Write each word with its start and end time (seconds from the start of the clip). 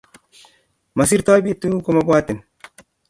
Masirtoi 1.01 1.37
betut 1.49 1.77
komabwatin 1.91 2.41